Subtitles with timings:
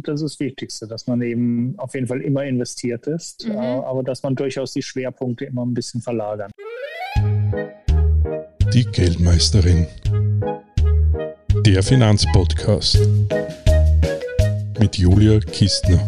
[0.00, 3.56] das ist das Wichtigste, dass man eben auf jeden Fall immer investiert ist, mhm.
[3.56, 6.50] aber dass man durchaus die Schwerpunkte immer ein bisschen verlagern.
[8.72, 9.86] Die Geldmeisterin.
[11.66, 12.98] Der Finanzpodcast
[14.80, 16.00] mit Julia Kistner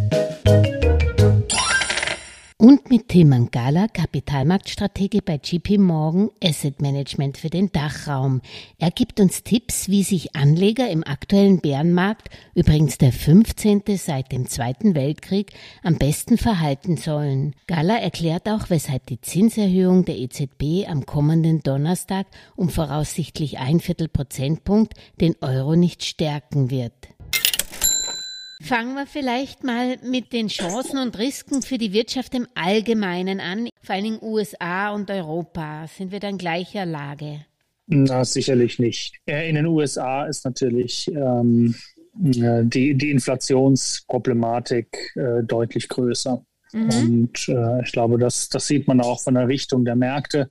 [2.65, 8.41] und mit Tim Mangala, Kapitalmarktstratege bei JP Morgan Asset Management für den Dachraum.
[8.79, 13.83] Er gibt uns Tipps, wie sich Anleger im aktuellen Bärenmarkt, übrigens der 15.
[13.99, 15.53] seit dem Zweiten Weltkrieg,
[15.83, 17.55] am besten verhalten sollen.
[17.67, 22.27] Gala erklärt auch, weshalb die Zinserhöhung der EZB am kommenden Donnerstag
[22.57, 26.95] um voraussichtlich ein Viertel Prozentpunkt den Euro nicht stärken wird.
[28.65, 33.69] Fangen wir vielleicht mal mit den Chancen und Risiken für die Wirtschaft im Allgemeinen an,
[33.83, 35.87] vor allem USA und Europa.
[35.87, 37.45] Sind wir dann gleicher Lage?
[37.87, 39.17] Na, sicherlich nicht.
[39.27, 41.75] In den USA ist natürlich ähm,
[42.15, 46.43] die, die Inflationsproblematik äh, deutlich größer.
[46.73, 46.91] Mhm.
[46.91, 50.49] Und äh, ich glaube, das, das sieht man auch von der Richtung der Märkte,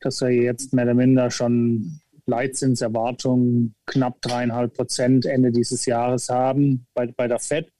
[0.00, 6.86] dass wir jetzt mehr oder minder schon Leitzinserwartungen knapp dreieinhalb Prozent Ende dieses Jahres haben
[6.94, 7.72] bei, bei der FED.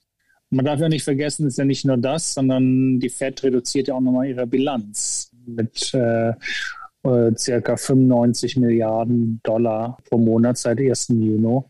[0.50, 3.88] Man darf ja nicht vergessen, es ist ja nicht nur das, sondern die FED reduziert
[3.88, 6.32] ja auch nochmal ihre Bilanz mit äh,
[7.04, 11.08] äh, circa 95 Milliarden Dollar pro Monat seit 1.
[11.08, 11.62] Juni.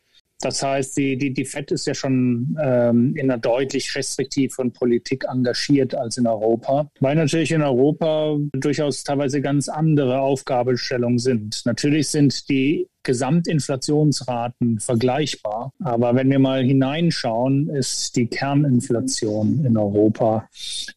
[0.42, 5.24] Das heißt, die, die, die FED ist ja schon ähm, in einer deutlich restriktiveren Politik
[5.30, 11.62] engagiert als in Europa, weil natürlich in Europa durchaus teilweise ganz andere Aufgabenstellungen sind.
[11.64, 15.72] Natürlich sind die Gesamtinflationsraten vergleichbar.
[15.82, 20.48] Aber wenn wir mal hineinschauen, ist die Kerninflation in Europa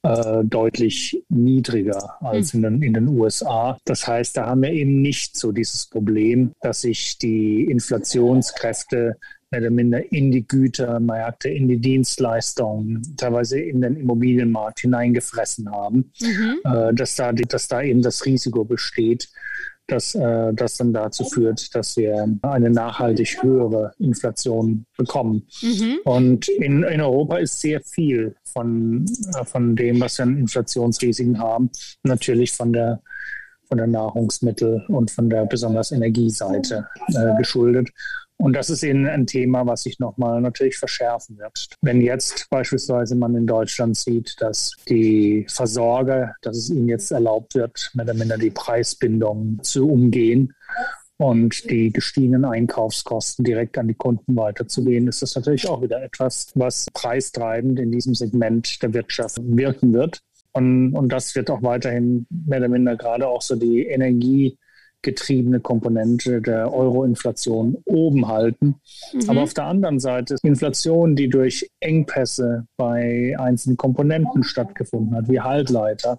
[0.04, 3.78] äh, deutlich niedriger als in den, in den USA.
[3.86, 9.18] Das heißt, da haben wir eben nicht so dieses Problem, dass sich die Inflationskräfte
[9.56, 16.12] mehr oder minder in die Gütermärkte, in die Dienstleistungen, teilweise in den Immobilienmarkt hineingefressen haben,
[16.22, 16.60] mhm.
[16.64, 19.30] äh, dass, da, dass da eben das Risiko besteht,
[19.88, 25.48] dass äh, das dann dazu führt, dass wir eine nachhaltig höhere Inflation bekommen.
[25.62, 26.00] Mhm.
[26.06, 29.06] Und in, in Europa ist sehr viel von,
[29.40, 31.70] äh, von dem, was wir an Inflationsrisiken haben,
[32.04, 33.02] natürlich von der
[33.68, 37.90] von der Nahrungsmittel- und von der besonders Energieseite äh, geschuldet.
[38.38, 41.68] Und das ist eben ein Thema, was sich nochmal natürlich verschärfen wird.
[41.82, 47.56] Wenn jetzt beispielsweise man in Deutschland sieht, dass die Versorger, dass es ihnen jetzt erlaubt
[47.56, 50.54] wird, mehr oder minder die Preisbindung zu umgehen
[51.18, 56.52] und die gestiegenen Einkaufskosten direkt an die Kunden weiterzugehen, ist das natürlich auch wieder etwas,
[56.56, 60.20] was preistreibend in diesem Segment der Wirtschaft wirken wird.
[60.52, 64.58] Und, und das wird auch weiterhin mehr oder minder gerade auch so die Energie
[65.06, 68.76] getriebene Komponente der Euro-Inflation oben halten.
[69.14, 69.30] Mhm.
[69.30, 75.30] Aber auf der anderen Seite ist Inflation, die durch Engpässe bei einzelnen Komponenten stattgefunden hat,
[75.30, 76.18] wie Halbleiter,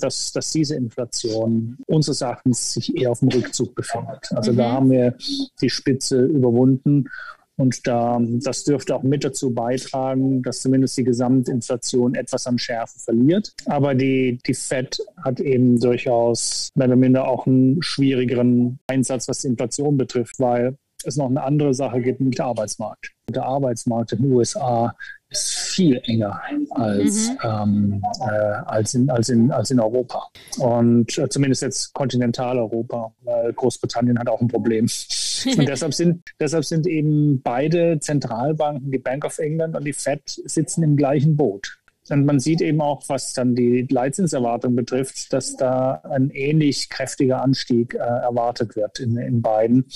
[0.00, 4.30] dass, dass diese Inflation unseres Erachtens sich eher auf dem Rückzug befindet.
[4.32, 4.56] Also mhm.
[4.58, 5.14] da haben wir
[5.60, 7.06] die Spitze überwunden
[7.56, 12.98] und da, das dürfte auch mit dazu beitragen, dass zumindest die Gesamtinflation etwas an Schärfe
[12.98, 13.54] verliert.
[13.64, 19.40] Aber die, die Fed hat eben durchaus mehr oder minder auch einen schwierigeren Einsatz, was
[19.40, 23.12] die Inflation betrifft, weil es noch eine andere Sache gibt mit dem Arbeitsmarkt.
[23.30, 24.94] Der Arbeitsmarkt in den USA
[25.30, 27.38] ist viel enger als, mhm.
[27.42, 28.32] ähm, äh,
[28.66, 30.28] als, in, als, in, als in Europa.
[30.58, 34.86] Und äh, zumindest jetzt Kontinentaleuropa, weil Großbritannien hat auch ein Problem.
[35.46, 40.22] Und deshalb sind, deshalb sind eben beide Zentralbanken, die Bank of England und die Fed,
[40.26, 41.78] sitzen im gleichen Boot.
[42.10, 47.42] Und man sieht eben auch, was dann die Leitzinserwartung betrifft, dass da ein ähnlich kräftiger
[47.42, 49.86] Anstieg äh, erwartet wird in, in beiden.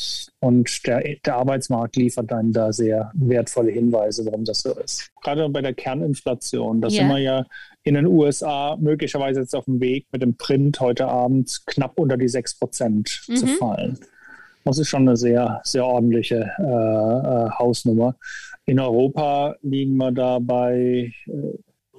[0.41, 5.11] Und der, der Arbeitsmarkt liefert dann da sehr wertvolle Hinweise, warum das so ist.
[5.23, 6.97] Gerade bei der Kerninflation, da yeah.
[6.97, 7.47] sind wir ja
[7.83, 12.17] in den USA möglicherweise jetzt auf dem Weg mit dem Print heute Abend knapp unter
[12.17, 13.37] die 6 Prozent mhm.
[13.37, 13.99] zu fallen.
[14.65, 18.17] Das ist schon eine sehr, sehr ordentliche äh, äh, Hausnummer.
[18.67, 21.13] In Europa liegen wir da bei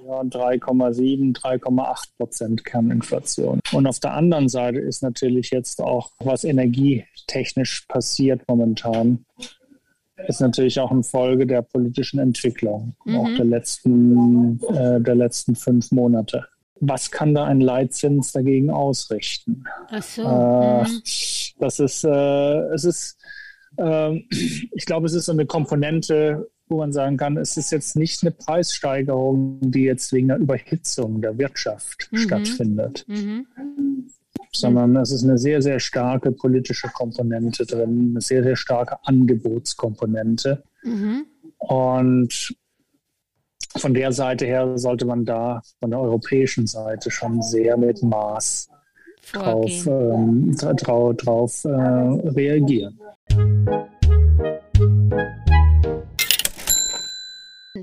[0.02, 3.60] äh, ja, 3,7, 3,8 Prozent Kerninflation.
[3.72, 9.24] Und auf der anderen Seite ist natürlich jetzt auch, was energietechnisch passiert momentan,
[10.28, 13.16] ist natürlich auch eine Folge der politischen Entwicklung, mhm.
[13.16, 16.46] auch der letzten, äh, der letzten fünf Monate.
[16.80, 19.64] Was kann da ein Leitzins dagegen ausrichten?
[19.88, 20.22] Ach so.
[20.22, 21.02] Äh, mhm.
[21.58, 23.18] Das ist, äh, es ist,
[23.78, 24.16] äh,
[24.72, 28.22] ich glaube, es ist so eine Komponente, wo man sagen kann, es ist jetzt nicht
[28.22, 32.16] eine Preissteigerung, die jetzt wegen der Überhitzung der Wirtschaft mhm.
[32.18, 33.46] stattfindet, mhm.
[34.52, 40.62] sondern es ist eine sehr, sehr starke politische Komponente drin, eine sehr, sehr starke Angebotskomponente.
[40.82, 41.26] Mhm.
[41.58, 42.56] Und
[43.76, 48.68] von der Seite her sollte man da von der europäischen Seite schon sehr mit Maß
[49.32, 52.98] drauf, ähm, drauf, drauf äh, reagieren.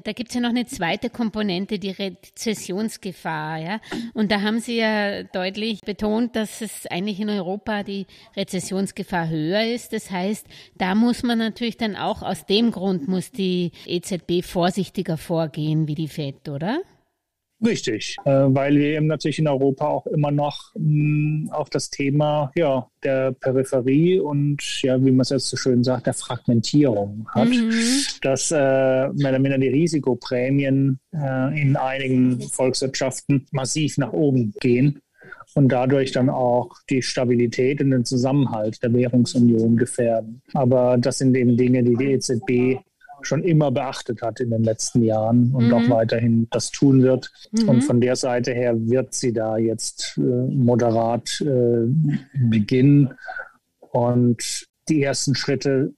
[0.04, 3.58] Da gibt es ja noch eine zweite Komponente, die Rezessionsgefahr.
[3.58, 3.82] Ja?
[4.14, 8.06] Und da haben Sie ja deutlich betont, dass es eigentlich in Europa die
[8.36, 9.94] Rezessionsgefahr höher ist.
[9.94, 15.18] Das heißt, da muss man natürlich dann auch aus dem Grund muss die EZB vorsichtiger
[15.18, 16.82] vorgehen wie die FED, oder?
[17.66, 22.52] Richtig, äh, weil wir eben natürlich in Europa auch immer noch mh, auch das Thema
[22.56, 27.50] ja, der Peripherie und ja, wie man es jetzt so schön sagt, der Fragmentierung hat,
[27.50, 27.74] mhm.
[28.22, 35.02] dass äh, mehr oder minder die Risikoprämien äh, in einigen Volkswirtschaften massiv nach oben gehen
[35.56, 40.42] und dadurch dann auch die Stabilität und den Zusammenhalt der Währungsunion gefährden.
[40.54, 42.80] Aber das sind eben Dinge, die die EZB
[43.26, 45.74] schon immer beachtet hat in den letzten Jahren und mhm.
[45.74, 47.32] auch weiterhin das tun wird.
[47.52, 47.70] Mhm.
[47.70, 51.88] Und von der Seite her wird sie da jetzt äh, moderat äh,
[52.50, 53.14] beginnen.
[53.92, 55.94] Und die ersten Schritte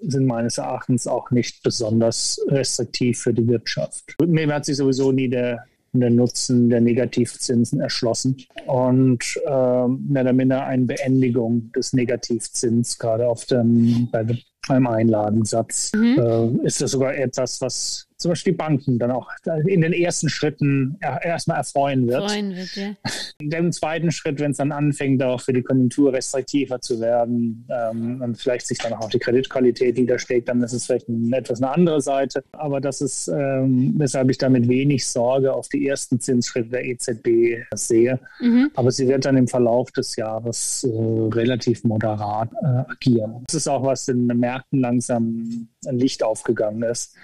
[0.00, 4.14] sind meines Erachtens auch nicht besonders restriktiv für die Wirtschaft.
[4.24, 8.36] Mir hat sich sowieso nie der, der Nutzen der Negativzinsen erschlossen
[8.66, 14.26] und äh, mehr oder minder eine Beendigung des Negativzins gerade auf dem, bei,
[14.68, 16.18] beim Einladensatz mhm.
[16.18, 19.30] äh, ist das sogar etwas, was zum Beispiel die Banken dann auch
[19.66, 22.22] in den ersten Schritten erstmal erfreuen wird.
[22.22, 23.58] Erfreuen wird ja.
[23.58, 28.22] Im zweiten Schritt, wenn es dann anfängt, auch für die Konjunktur restriktiver zu werden ähm,
[28.22, 31.72] und vielleicht sich dann auch die Kreditqualität niederschlägt, dann ist es vielleicht ein, etwas eine
[31.72, 32.42] andere Seite.
[32.52, 37.66] Aber das ist, ähm, weshalb ich damit wenig Sorge auf die ersten Zinsschritte der EZB
[37.74, 38.18] sehe.
[38.40, 38.70] Mhm.
[38.74, 43.44] Aber sie wird dann im Verlauf des Jahres äh, relativ moderat äh, agieren.
[43.46, 47.14] Das ist auch, was in den Märkten langsam ein Licht aufgegangen ist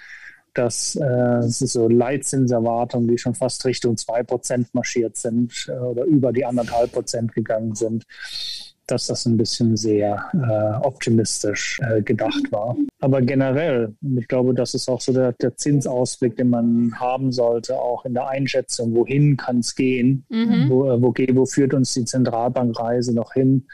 [0.54, 6.44] dass äh, so Leitzinserwartungen, die schon fast Richtung 2% marschiert sind äh, oder über die
[6.44, 8.04] anderthalb Prozent gegangen sind,
[8.86, 12.76] dass das ein bisschen sehr äh, optimistisch äh, gedacht war.
[13.00, 17.76] Aber generell, ich glaube, das ist auch so der, der Zinsausblick, den man haben sollte,
[17.78, 20.68] auch in der Einschätzung, wohin kann es gehen, mhm.
[20.68, 23.66] wo, äh, wo, wo führt uns die Zentralbankreise noch hin.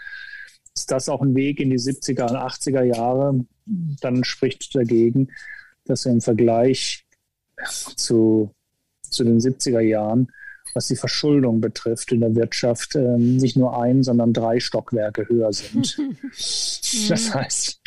[0.74, 3.44] Ist das auch ein Weg in die 70er und 80er Jahre?
[4.00, 5.28] Dann spricht dagegen,
[5.88, 7.04] dass wir im Vergleich
[7.96, 8.50] zu,
[9.02, 10.28] zu den 70er Jahren,
[10.74, 15.52] was die Verschuldung betrifft in der Wirtschaft, ähm, nicht nur ein, sondern drei Stockwerke höher
[15.52, 15.98] sind.
[17.08, 17.80] das heißt,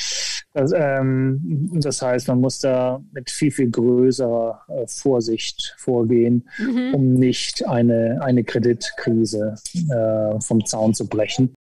[0.54, 6.94] das, ähm, das, heißt, man muss da mit viel, viel größerer äh, Vorsicht vorgehen, mhm.
[6.94, 11.54] um nicht eine, eine Kreditkrise äh, vom Zaun zu brechen.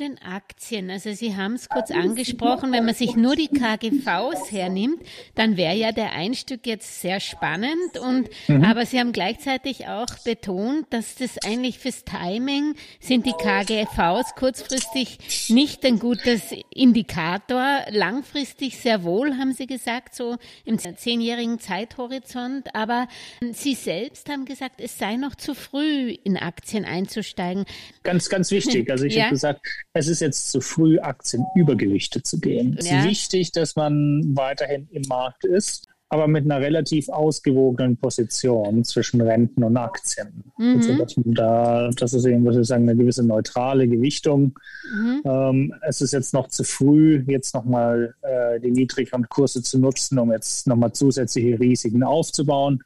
[0.00, 0.90] Den Aktien.
[0.90, 5.02] Also Sie haben es kurz angesprochen, wenn man sich nur die KGVs hernimmt,
[5.34, 8.64] dann wäre ja der Einstieg jetzt sehr spannend und mhm.
[8.64, 15.50] aber Sie haben gleichzeitig auch betont, dass das eigentlich fürs Timing sind die KGVs kurzfristig
[15.50, 23.06] nicht ein gutes Indikator, langfristig sehr wohl, haben Sie gesagt, so im zehnjährigen Zeithorizont, aber
[23.52, 27.64] Sie selbst haben gesagt, es sei noch zu früh in Aktien einzusteigen.
[28.02, 28.90] Ganz, ganz wichtig.
[28.90, 29.24] Also ich ja?
[29.24, 32.76] habe gesagt, es ist jetzt zu früh, Aktienübergewichte zu gehen.
[32.78, 33.00] Es ja.
[33.00, 39.20] ist wichtig, dass man weiterhin im Markt ist, aber mit einer relativ ausgewogenen Position zwischen
[39.20, 40.44] Renten und Aktien.
[40.58, 40.76] Mhm.
[40.76, 44.58] Also, dass man da, das ist eben, was ich sagen, eine gewisse neutrale Gewichtung.
[44.92, 45.22] Mhm.
[45.24, 50.18] Ähm, es ist jetzt noch zu früh, jetzt nochmal äh, die niedrigeren Kurse zu nutzen,
[50.18, 52.82] um jetzt nochmal zusätzliche Risiken aufzubauen,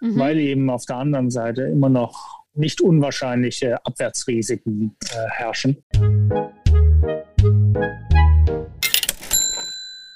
[0.00, 0.18] mhm.
[0.18, 5.82] weil eben auf der anderen Seite immer noch nicht unwahrscheinliche Abwärtsrisiken äh, herrschen.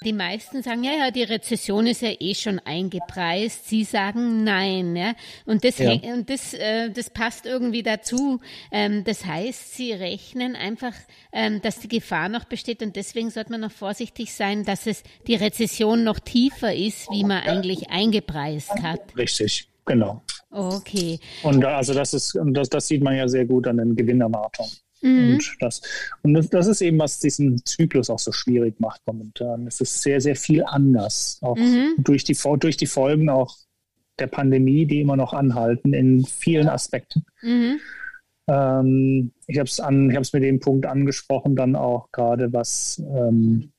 [0.03, 3.69] Die meisten sagen, ja, ja, die Rezession ist ja eh schon eingepreist.
[3.69, 4.95] Sie sagen nein.
[4.95, 5.13] Ja?
[5.45, 5.93] Und das, ja.
[5.93, 8.41] und das, äh, das passt irgendwie dazu.
[8.71, 10.93] Ähm, das heißt, Sie rechnen einfach,
[11.31, 15.03] ähm, dass die Gefahr noch besteht und deswegen sollte man noch vorsichtig sein, dass es
[15.27, 19.15] die Rezession noch tiefer ist, wie man eigentlich eingepreist hat.
[19.15, 19.69] Richtig.
[19.85, 20.23] Genau.
[20.49, 21.19] Okay.
[21.43, 24.71] Und also das ist, und das, das sieht man ja sehr gut an den Gewinnerwartungen.
[25.01, 25.33] Mhm.
[25.33, 25.81] Und, das,
[26.21, 29.67] und das ist eben, was diesen Zyklus auch so schwierig macht momentan.
[29.67, 31.39] Es ist sehr, sehr viel anders.
[31.41, 31.95] Auch mhm.
[31.97, 33.57] durch, die, durch die Folgen auch
[34.19, 37.25] der Pandemie, die immer noch anhalten in vielen Aspekten.
[37.41, 37.79] Mhm.
[38.47, 43.72] Ähm, ich habe es mit dem Punkt angesprochen, dann auch gerade was ähm,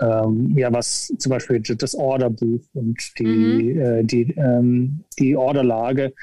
[0.00, 3.80] ähm, ja, was zum Beispiel das Orderbuch und die, mhm.
[3.80, 6.14] äh, die, ähm, die Orderlage,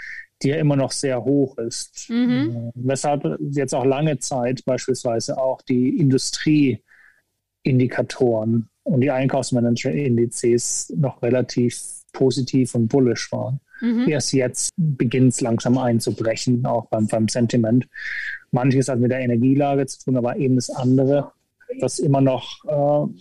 [0.42, 2.10] die ja immer noch sehr hoch ist.
[2.10, 2.56] Mhm.
[2.56, 11.80] Äh, weshalb jetzt auch lange Zeit beispielsweise auch die Industrieindikatoren und die Einkaufsmanager-Indizes noch relativ
[12.12, 13.60] positiv und bullish waren.
[13.82, 14.08] Mhm.
[14.08, 17.88] Erst jetzt beginnt es langsam einzubrechen, auch beim, beim Sentiment.
[18.52, 21.32] Manches hat mit der Energielage zu tun, aber eben das andere,
[21.80, 23.14] dass immer noch äh,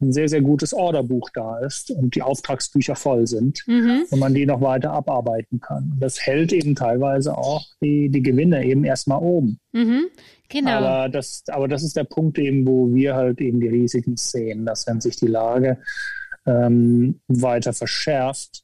[0.00, 4.04] ein sehr, sehr gutes Orderbuch da ist und die Auftragsbücher voll sind mhm.
[4.10, 5.96] und man die noch weiter abarbeiten kann.
[5.98, 9.58] Das hält eben teilweise auch die, die Gewinne eben erstmal oben.
[9.72, 10.06] Mhm.
[10.48, 10.70] Genau.
[10.70, 14.64] Aber das, aber das ist der Punkt eben, wo wir halt eben die Risiken sehen,
[14.64, 15.78] dass wenn sich die Lage
[16.46, 18.62] ähm, weiter verschärft,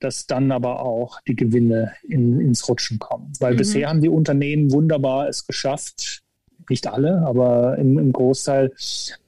[0.00, 3.32] dass dann aber auch die Gewinne in, ins Rutschen kommen.
[3.38, 3.58] Weil mhm.
[3.58, 6.21] bisher haben die Unternehmen wunderbar es geschafft,
[6.68, 8.72] nicht alle, aber im, im Großteil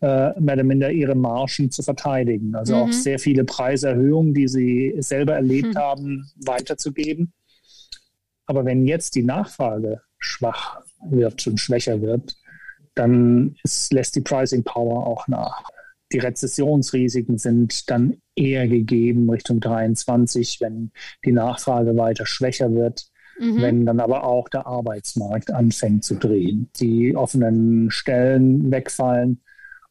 [0.01, 2.55] äh, mehr oder minder ihre Margen zu verteidigen.
[2.55, 2.83] Also mhm.
[2.83, 5.79] auch sehr viele Preiserhöhungen, die sie selber erlebt mhm.
[5.79, 7.33] haben, weiterzugeben.
[8.47, 12.37] Aber wenn jetzt die Nachfrage schwach wird und schwächer wird,
[12.95, 15.65] dann ist, lässt die Pricing Power auch nach.
[16.13, 20.93] Die Rezessionsrisiken sind dann eher gegeben Richtung 23, wenn
[21.25, 23.07] die Nachfrage weiter schwächer wird.
[23.39, 23.63] Mhm.
[23.63, 29.41] Wenn dann aber auch der Arbeitsmarkt anfängt zu drehen, die offenen Stellen wegfallen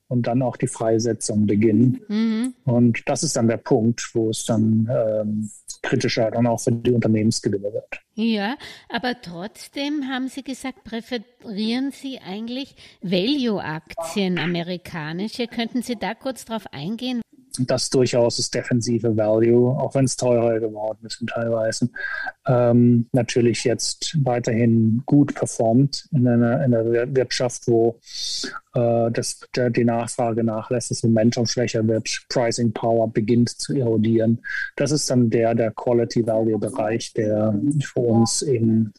[0.07, 1.99] und dann auch die Freisetzung beginnen.
[2.07, 2.53] Mhm.
[2.65, 5.49] Und das ist dann der Punkt, wo es dann ähm,
[5.81, 8.01] kritischer dann auch für die Unternehmensgewinne wird.
[8.15, 8.55] Ja,
[8.89, 15.47] aber trotzdem haben Sie gesagt, präferieren Sie eigentlich Value-Aktien, amerikanische.
[15.47, 17.21] Könnten Sie da kurz drauf eingehen?
[17.59, 21.89] Das durchaus das defensive Value, auch wenn es teurer geworden ist teilweise,
[22.47, 27.99] ähm, natürlich jetzt weiterhin gut performt in einer, in einer Wirtschaft, wo
[28.73, 34.39] äh, das, der, die Nachfrage nachlässt, das Momentum schwächer wird, Pricing Power beginnt zu erodieren.
[34.75, 38.93] Das ist dann der, der Quality Value Bereich, der für uns eben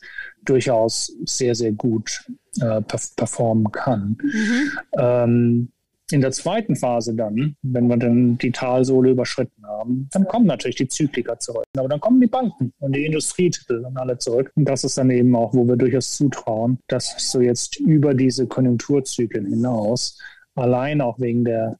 [0.44, 2.24] durchaus sehr, sehr gut
[2.60, 4.18] äh, performen kann.
[4.22, 4.78] Mhm.
[4.98, 5.68] Ähm,
[6.10, 10.76] in der zweiten Phase dann, wenn wir dann die Talsohle überschritten haben, dann kommen natürlich
[10.76, 11.64] die Zykliker zurück.
[11.76, 14.52] Aber dann kommen die Banken und die Industrietitel dann alle zurück.
[14.54, 18.46] Und das ist dann eben auch, wo wir durchaus zutrauen, dass so jetzt über diese
[18.46, 20.18] Konjunkturzyklen hinaus,
[20.54, 21.78] allein auch wegen der,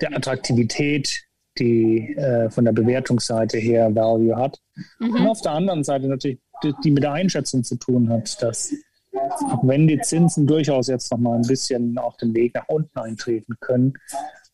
[0.00, 1.24] der Attraktivität,
[1.58, 4.58] die äh, von der Bewertungsseite her Value hat.
[4.98, 5.14] Mhm.
[5.14, 8.72] Und auf der anderen Seite natürlich, die, die mit der Einschätzung zu tun hat, dass
[9.62, 13.54] wenn die Zinsen durchaus jetzt noch mal ein bisschen auf den Weg nach unten eintreten
[13.60, 13.94] können,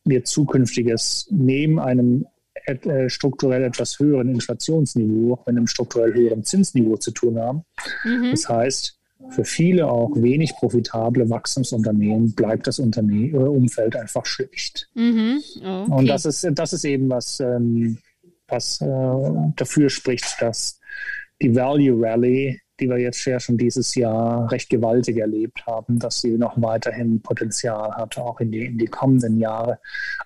[0.04, 2.26] wir zukünftiges neben einem
[2.66, 7.64] äh, strukturell etwas höheren Inflationsniveau, auch mit einem strukturell höheren Zinsniveau zu tun haben.
[8.04, 8.30] Mhm.
[8.30, 8.98] Das heißt,
[9.28, 14.88] für viele auch wenig profitable Wachstumsunternehmen bleibt das Unterne äh, Umfeld einfach schlicht.
[14.94, 15.40] Mhm.
[15.56, 15.92] Okay.
[15.92, 17.98] Und das ist, das ist eben was, ähm,
[18.48, 18.86] was äh,
[19.56, 20.80] dafür spricht, dass
[21.40, 26.20] die Value Rally die wir jetzt ja schon dieses Jahr recht gewaltig erlebt haben, dass
[26.20, 29.78] sie noch weiterhin Potenzial hat, auch in die, in die kommenden Jahre,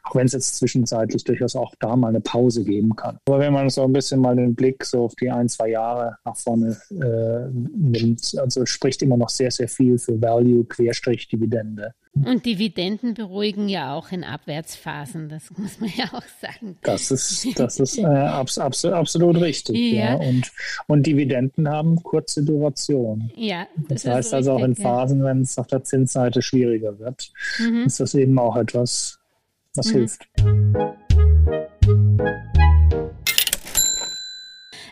[0.05, 3.19] auch wenn es jetzt zwischenzeitlich durchaus auch da mal eine Pause geben kann.
[3.27, 6.17] Aber wenn man so ein bisschen mal den Blick so auf die ein, zwei Jahre
[6.25, 11.95] nach vorne äh, nimmt, also spricht immer noch sehr, sehr viel für Value, Querstrich, Dividende.
[12.15, 16.79] Und Dividenden beruhigen ja auch in Abwärtsphasen, das muss man ja auch sagen.
[16.83, 19.77] Das ist, das ist äh, abs, abs, absolut richtig.
[19.77, 20.13] Ja.
[20.13, 20.15] ja.
[20.15, 20.53] Und,
[20.87, 23.33] und Dividenden haben kurze Duration.
[23.35, 27.33] Ja, das, das heißt also auch in Phasen, wenn es auf der Zinsseite schwieriger wird,
[27.59, 27.85] mhm.
[27.87, 29.19] ist das eben auch etwas,
[29.75, 29.93] was mhm.
[29.93, 30.29] hilft.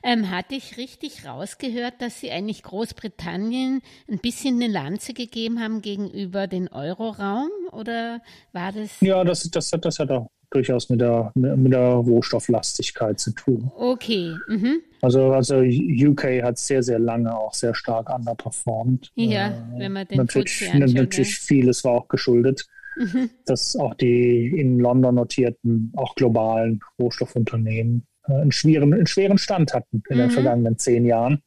[0.02, 5.80] Ähm, hatte ich richtig rausgehört, dass Sie eigentlich Großbritannien ein bisschen eine Lanze gegeben haben
[5.80, 7.50] gegenüber den Euroraum?
[7.70, 8.20] Oder
[8.52, 9.00] war das?
[9.00, 13.70] Ja, das, das, das hat auch durchaus mit der, mit der Rohstofflastigkeit zu tun.
[13.76, 14.34] Okay.
[14.48, 14.82] Mhm.
[15.00, 19.10] Also, also UK hat sehr, sehr lange auch sehr stark underperformed.
[19.14, 22.66] Ja, äh, wenn man den natürlich, anschaut, natürlich vieles war auch geschuldet,
[22.96, 23.30] mhm.
[23.46, 30.02] dass auch die in London notierten, auch globalen Rohstoffunternehmen einen, schweren, einen schweren Stand hatten
[30.08, 30.20] in mhm.
[30.20, 31.42] den vergangenen zehn Jahren.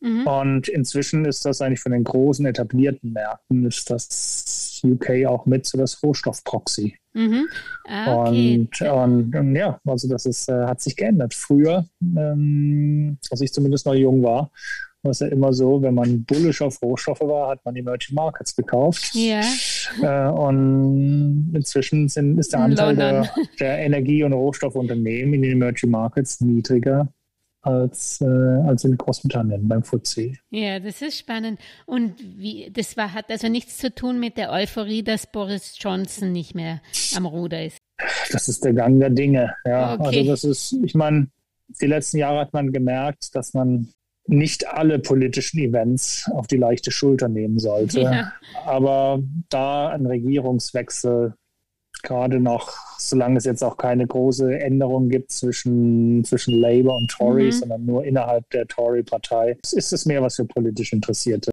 [0.00, 0.26] Mhm.
[0.26, 5.64] Und inzwischen ist das eigentlich von den großen etablierten Märkten, ist das UK auch mit
[5.64, 6.94] so das Rohstoffproxy.
[7.14, 7.48] Mhm.
[7.88, 8.58] Ah, okay.
[8.58, 11.32] und, und, und, ja, also das ist, äh, hat sich geändert.
[11.32, 14.50] Früher, ähm, als ich zumindest noch jung war,
[15.04, 18.56] war es ja immer so, wenn man bullish auf Rohstoffe war, hat man Emerging Markets
[18.56, 19.10] gekauft.
[19.14, 19.42] Ja.
[20.02, 23.30] Äh, und inzwischen sind, ist der Anteil der,
[23.60, 27.08] der, Energie- und Rohstoffunternehmen in den Emerging Markets niedriger
[27.64, 30.32] als, äh, als in Großbritannien beim FTSE.
[30.50, 31.60] Ja, das ist spannend.
[31.86, 36.32] Und wie, das war, hat also nichts zu tun mit der Euphorie, dass Boris Johnson
[36.32, 36.80] nicht mehr
[37.16, 37.78] am Ruder ist.
[38.32, 39.54] Das ist der Gang der Dinge.
[39.64, 40.18] Ja, okay.
[40.18, 41.28] also das ist, ich meine,
[41.80, 43.88] die letzten Jahre hat man gemerkt, dass man
[44.26, 48.00] nicht alle politischen Events auf die leichte Schulter nehmen sollte.
[48.00, 48.32] Ja.
[48.64, 51.34] Aber da ein Regierungswechsel
[52.04, 57.46] gerade noch, solange es jetzt auch keine große Änderung gibt zwischen, zwischen Labour und Tory,
[57.46, 57.52] mhm.
[57.52, 61.50] sondern nur innerhalb der Tory-Partei, ist es mehr was für politisch Interessierte.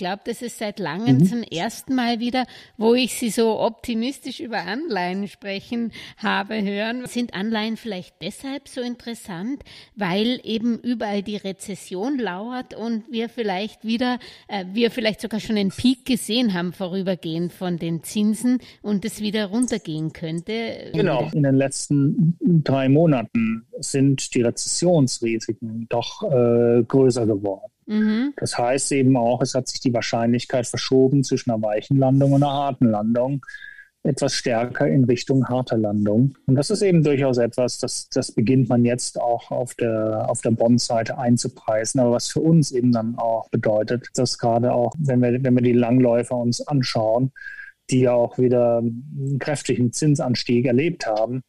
[0.00, 1.26] Glaube, das ist seit langem mhm.
[1.26, 2.46] zum ersten Mal wieder,
[2.78, 7.04] wo ich Sie so optimistisch über Anleihen sprechen habe hören.
[7.06, 9.62] Sind Anleihen vielleicht deshalb so interessant,
[9.94, 15.58] weil eben überall die Rezession lauert und wir vielleicht wieder, äh, wir vielleicht sogar schon
[15.58, 20.90] einen Peak gesehen haben vorübergehend von den Zinsen und es wieder runtergehen könnte?
[20.94, 21.28] Genau.
[21.34, 27.70] In den letzten drei Monaten sind die Rezessionsrisiken doch äh, größer geworden.
[27.90, 28.34] Mhm.
[28.36, 32.42] Das heißt eben auch, es hat sich die Wahrscheinlichkeit verschoben zwischen einer weichen Landung und
[32.42, 33.44] einer harten Landung
[34.02, 36.34] etwas stärker in Richtung harter Landung.
[36.46, 40.40] Und das ist eben durchaus etwas, das, das beginnt man jetzt auch auf der, auf
[40.40, 45.20] der Bond-Seite einzupreisen, aber was für uns eben dann auch bedeutet, dass gerade auch, wenn
[45.20, 47.32] wir, wenn wir die Langläufer uns anschauen,
[47.90, 51.42] die ja auch wieder einen kräftigen Zinsanstieg erlebt haben,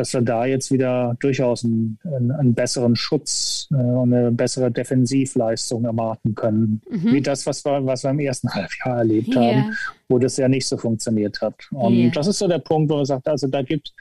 [0.00, 5.84] dass wir da jetzt wieder durchaus einen, einen, besseren Schutz äh, und eine bessere Defensivleistung
[5.84, 7.12] erwarten können, mhm.
[7.12, 9.42] wie das, was wir, was wir im ersten Halbjahr erlebt yeah.
[9.42, 9.76] haben,
[10.08, 11.54] wo das ja nicht so funktioniert hat.
[11.70, 12.10] Und yeah.
[12.14, 13.92] das ist so der Punkt, wo man sagt, also da gibt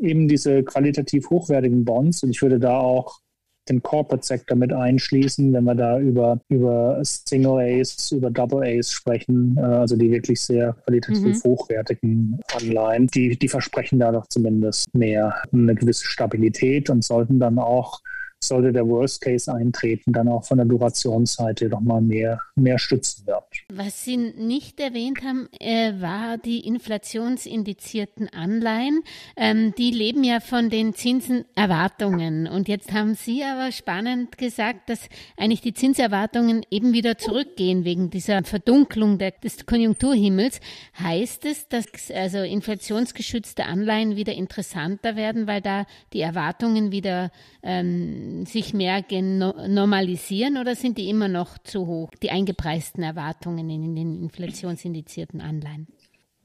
[0.00, 3.20] eben diese qualitativ hochwertigen Bonds und ich würde da auch
[3.68, 8.92] den Corporate Sector mit einschließen, wenn wir da über, über Single A's, über Double A's
[8.92, 11.48] sprechen, äh, also die wirklich sehr qualitativ mhm.
[11.48, 17.58] hochwertigen Anleihen, die, die versprechen da doch zumindest mehr eine gewisse Stabilität und sollten dann
[17.58, 18.00] auch
[18.48, 23.26] sollte der Worst Case eintreten, dann auch von der Durationsseite noch mal mehr, mehr stützen
[23.26, 23.44] wird.
[23.72, 29.02] Was Sie nicht erwähnt haben, äh, war die inflationsindizierten Anleihen.
[29.36, 32.46] Ähm, die leben ja von den Zinsenerwartungen.
[32.46, 38.10] Und jetzt haben Sie aber spannend gesagt, dass eigentlich die Zinserwartungen eben wieder zurückgehen wegen
[38.10, 40.60] dieser Verdunklung der, des Konjunkturhimmels.
[40.98, 47.30] Heißt es, dass also inflationsgeschützte Anleihen wieder interessanter werden, weil da die Erwartungen wieder
[47.62, 53.94] ähm, sich mehr normalisieren oder sind die immer noch zu hoch, die eingepreisten Erwartungen in
[53.94, 55.88] den inflationsindizierten Anleihen?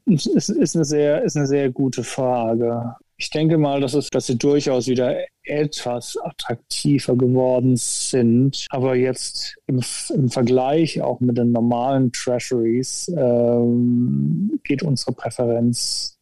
[0.06, 2.96] Es ist eine sehr, ist eine sehr gute Frage.
[3.18, 8.66] Ich denke mal, dass, es, dass sie durchaus wieder etwas attraktiver geworden sind.
[8.70, 9.82] Aber jetzt im,
[10.14, 16.19] im Vergleich auch mit den normalen Treasuries ähm, geht unsere Präferenz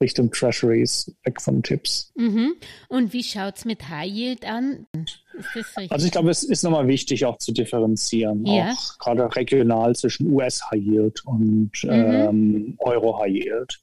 [0.00, 2.12] Richtung Treasuries, weg von Tipps.
[2.16, 2.54] Mhm.
[2.88, 4.86] Und wie schaut es mit High Yield an?
[5.90, 8.72] Also ich glaube, es ist nochmal wichtig, auch zu differenzieren, ja.
[8.72, 11.90] auch gerade regional zwischen US High Yield und mhm.
[11.90, 13.80] ähm, Euro High Yield.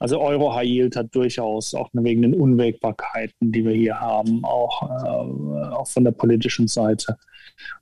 [0.00, 4.82] Also Euro High Yield hat durchaus auch wegen den Unwägbarkeiten, die wir hier haben, auch,
[4.82, 7.16] äh, auch von der politischen Seite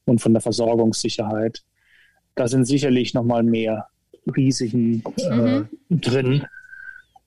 [0.05, 1.63] und von der Versorgungssicherheit.
[2.35, 3.89] Da sind sicherlich nochmal mehr
[4.37, 5.69] Risiken äh, mhm.
[5.89, 6.47] drin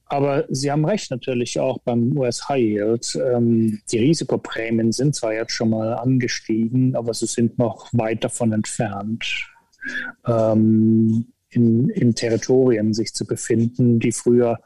[0.07, 3.15] aber Sie haben recht natürlich auch beim US High Yield.
[3.15, 8.53] Ähm, die Risikoprämien sind zwar jetzt schon mal angestiegen, aber sie sind noch weit davon
[8.53, 9.25] entfernt,
[10.27, 14.59] ähm, in, in Territorien sich zu befinden, die früher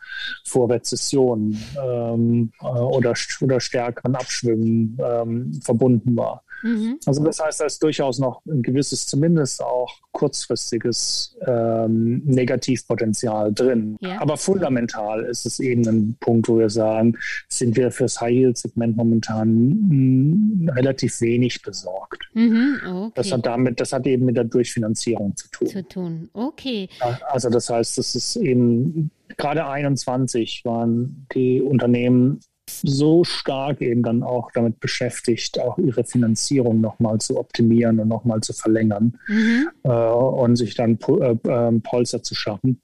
[0.45, 6.43] vor Rezession ähm, äh, oder, oder stärkeren Abschwüngen ähm, verbunden war.
[6.63, 6.99] Mhm.
[7.05, 13.97] Also das heißt, da ist durchaus noch ein gewisses, zumindest auch kurzfristiges ähm, Negativpotenzial drin.
[14.01, 14.21] Ja.
[14.21, 17.17] Aber fundamental ist es eben ein Punkt, wo wir sagen,
[17.47, 22.29] sind wir fürs High-Yield-Segment momentan mh, hm, relativ wenig besorgt.
[22.33, 22.79] Mhm.
[22.85, 23.11] Okay.
[23.15, 25.67] Das hat damit, das hat eben mit der Durchfinanzierung zu tun.
[25.67, 26.89] Zu tun, okay.
[27.27, 32.39] Also das heißt, das ist eben gerade 21 waren die Unternehmen
[32.69, 38.41] so stark eben dann auch damit beschäftigt, auch ihre Finanzierung nochmal zu optimieren und nochmal
[38.41, 39.69] zu verlängern mhm.
[39.83, 42.81] äh, und sich dann äh, äh, Polster zu schaffen,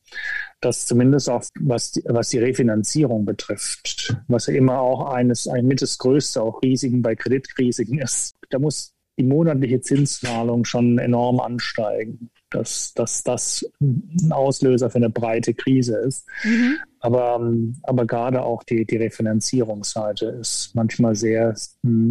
[0.62, 5.66] dass zumindest auch was die, was die Refinanzierung betrifft, was ja immer auch eines, ein
[5.66, 11.40] mit das größte auch Risiken bei Kreditrisiken ist, da muss die monatliche Zinszahlung schon enorm
[11.40, 16.26] ansteigen dass, dass das ein Auslöser für eine breite Krise ist.
[16.44, 16.78] Mhm.
[17.06, 17.40] Aber,
[17.84, 21.54] aber gerade auch die, die Refinanzierungsseite ist manchmal sehr,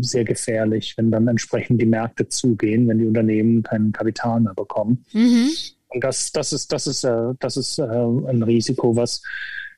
[0.00, 5.04] sehr gefährlich, wenn dann entsprechend die Märkte zugehen, wenn die Unternehmen kein Kapital mehr bekommen.
[5.12, 5.48] Mhm.
[5.88, 9.20] Und das, das ist, das ist, äh, das ist äh, ein Risiko, was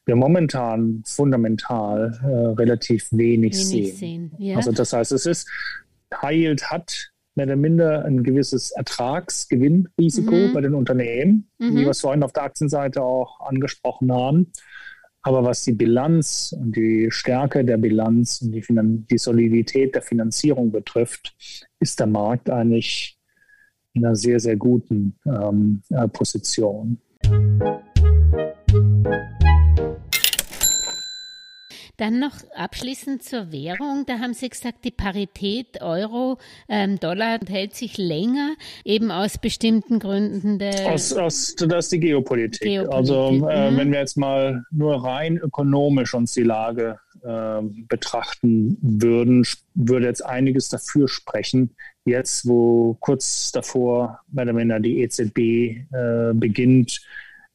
[0.04, 3.96] wir momentan fundamental äh, relativ wenig, wenig sehen.
[3.96, 4.32] sehen.
[4.36, 4.56] Ja.
[4.56, 5.48] Also das heißt, es ist,
[6.20, 10.52] High Yield hat mehr oder minder ein gewisses Ertragsgewinnrisiko mhm.
[10.52, 11.74] bei den Unternehmen, mhm.
[11.74, 14.52] wie wir es vorhin auf der Aktienseite auch angesprochen haben.
[15.26, 20.02] Aber was die Bilanz und die Stärke der Bilanz und die, Finan die Solidität der
[20.02, 21.34] Finanzierung betrifft,
[21.80, 23.18] ist der Markt eigentlich
[23.94, 26.98] in einer sehr, sehr guten ähm, äh, Position.
[31.96, 34.04] Dann noch abschließend zur Währung.
[34.06, 38.54] Da haben Sie gesagt, die Parität Euro, ähm, Dollar hält sich länger,
[38.84, 40.92] eben aus bestimmten Gründen der.
[40.92, 42.60] Aus, aus, das ist die Geopolitik.
[42.62, 42.94] Geopolitik.
[42.94, 43.76] Also, äh, mhm.
[43.76, 50.24] wenn wir jetzt mal nur rein ökonomisch uns die Lage äh, betrachten würden, würde jetzt
[50.24, 51.70] einiges dafür sprechen.
[52.04, 57.00] Jetzt, wo kurz davor, mehr oder weniger die EZB äh, beginnt,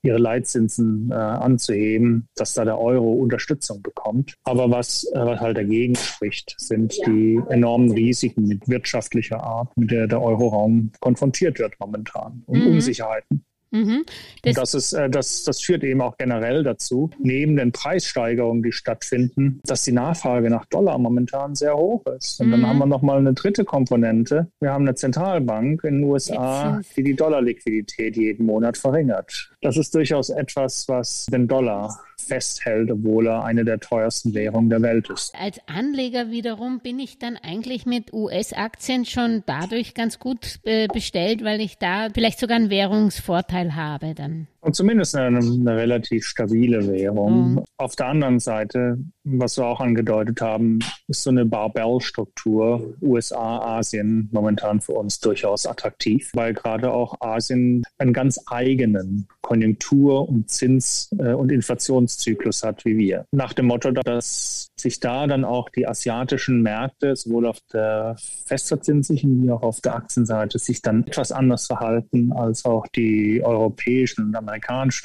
[0.04, 4.36] ihre Leitzinsen äh, anzuheben, dass da der Euro Unterstützung bekommt.
[4.44, 9.92] Aber was, äh, was halt dagegen spricht, sind die enormen Risiken mit wirtschaftlicher Art, mit
[9.92, 12.74] der der Euroraum konfrontiert wird momentan und mhm.
[12.74, 13.46] Unsicherheiten.
[13.72, 14.06] Mhm.
[14.44, 18.72] Das, das, ist, äh, das, das führt eben auch generell dazu, neben den Preissteigerungen, die
[18.72, 22.40] stattfinden, dass die Nachfrage nach Dollar momentan sehr hoch ist.
[22.42, 22.52] Und mhm.
[22.52, 24.52] dann haben wir nochmal eine dritte Komponente.
[24.60, 29.52] Wir haben eine Zentralbank in den USA, die die Dollarliquidität jeden Monat verringert.
[29.62, 34.82] Das ist durchaus etwas, was den Dollar festhält, obwohl er eine der teuersten Währungen der
[34.82, 35.34] Welt ist.
[35.36, 41.44] Als Anleger wiederum bin ich dann eigentlich mit US-Aktien schon dadurch ganz gut äh, bestellt,
[41.44, 44.48] weil ich da vielleicht sogar einen Währungsvorteil habe dann.
[44.62, 47.54] Und zumindest eine, eine relativ stabile Währung.
[47.54, 47.63] Mhm.
[47.78, 54.30] Auf der anderen Seite, was wir auch angedeutet haben, ist so eine Barbell-Struktur USA, Asien
[54.32, 61.10] momentan für uns durchaus attraktiv, weil gerade auch Asien einen ganz eigenen Konjunktur- und Zins-
[61.17, 63.26] äh, und Inflationszyklus hat wie wir.
[63.32, 69.41] Nach dem Motto, dass sich da dann auch die asiatischen Märkte, sowohl auf der festverzinslichen
[69.41, 74.36] wie auch auf der Aktienseite, sich dann etwas anders verhalten als auch die europäischen und
[74.36, 74.51] amerikanischen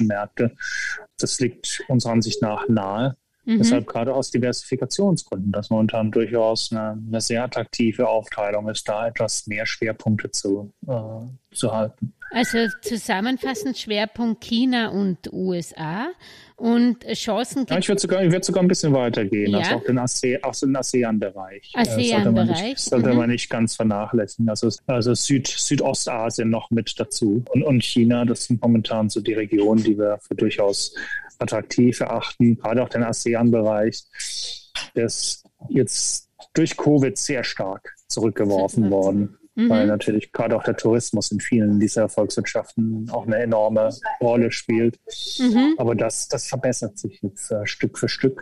[0.07, 0.55] Märkte.
[1.19, 3.15] Das liegt unserer Ansicht nach nahe.
[3.47, 3.59] Mhm.
[3.59, 9.47] Deshalb gerade aus Diversifikationsgründen, dass momentan durchaus eine, eine, sehr attraktive Aufteilung ist, da etwas
[9.47, 12.13] mehr Schwerpunkte zu, äh, zu halten.
[12.31, 16.07] Also zusammenfassend Schwerpunkt China und USA
[16.57, 19.59] und Chancen ja, ich würde sogar, würd sogar ein bisschen weitergehen, ja.
[19.59, 21.71] also auch den, ASE, auch den ASEAN-Bereich.
[21.73, 22.79] ASEAN-Bereich.
[22.79, 23.19] Sollte, man, mhm.
[23.21, 24.49] man nicht ganz vernachlässigen.
[24.49, 27.43] Also, also Süd, Südostasien noch mit dazu.
[27.51, 30.95] Und, und China, das sind momentan so die Regionen, die wir für durchaus
[31.39, 32.57] attraktiv erachten.
[32.57, 34.03] Gerade auch den ASEAN-Bereich,
[34.95, 39.69] der ist jetzt durch Covid sehr stark zurückgeworfen worden mhm.
[39.69, 43.89] weil natürlich gerade auch der Tourismus in vielen dieser Volkswirtschaften auch eine enorme
[44.21, 44.99] Rolle spielt.
[45.39, 45.75] Mhm.
[45.77, 48.41] Aber das, das verbessert sich jetzt äh, Stück für Stück.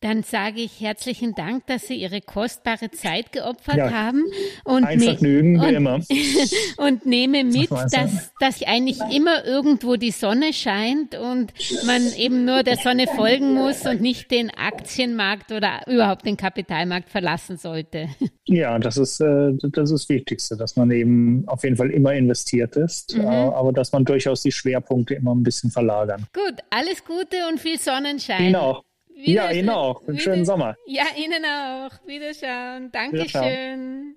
[0.00, 4.24] Dann sage ich herzlichen Dank, dass Sie Ihre kostbare Zeit geopfert ja, haben.
[4.64, 6.00] Und ein ne- Vergnügen, wie immer.
[6.76, 11.52] und nehme mit, dass, dass eigentlich immer irgendwo die Sonne scheint und
[11.86, 17.08] man eben nur der Sonne folgen muss und nicht den Aktienmarkt oder überhaupt den Kapitalmarkt
[17.08, 18.08] verlassen sollte.
[18.44, 22.12] Ja, das ist, äh, das ist das Wichtigste, dass man eben auf jeden Fall immer
[22.12, 23.24] investiert ist, mhm.
[23.24, 26.26] Äh, aber dass man durchaus die Schwerpunkte immer ein bisschen verlagern.
[26.32, 28.44] Gut, alles Gute und viel Sonnenschein.
[28.44, 28.85] Ihnen auch.
[29.16, 30.06] Ja, Ihnen auch.
[30.06, 30.76] Einen schönen Sommer.
[30.86, 31.90] Ja, Ihnen auch.
[32.06, 32.92] Wiederschauen.
[32.92, 34.16] Dankeschön.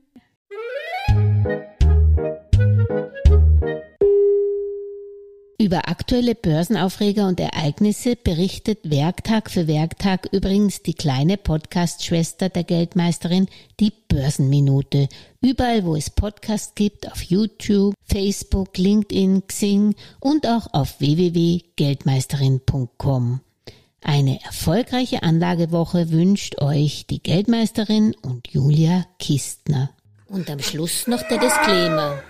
[5.62, 13.48] Über aktuelle Börsenaufreger und Ereignisse berichtet Werktag für Werktag übrigens die kleine Podcast-Schwester der Geldmeisterin,
[13.80, 15.10] die Börsenminute.
[15.42, 23.42] Überall, wo es Podcasts gibt, auf YouTube, Facebook, LinkedIn, Xing und auch auf www.geldmeisterin.com.
[24.02, 29.92] Eine erfolgreiche Anlagewoche wünscht euch die Geldmeisterin und Julia Kistner.
[30.28, 32.22] Und am Schluss noch der Disclaimer.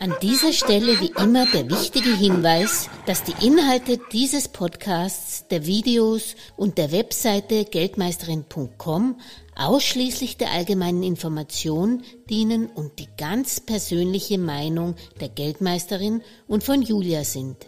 [0.00, 6.36] An dieser Stelle wie immer der wichtige Hinweis, dass die Inhalte dieses Podcasts, der Videos
[6.56, 9.16] und der Webseite geldmeisterin.com
[9.56, 17.24] ausschließlich der allgemeinen Information dienen und die ganz persönliche Meinung der Geldmeisterin und von Julia
[17.24, 17.67] sind.